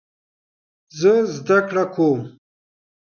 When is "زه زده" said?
0.99-1.57